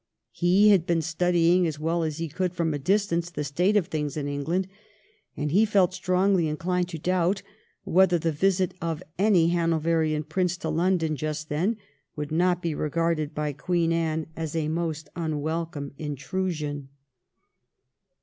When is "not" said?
12.31-12.63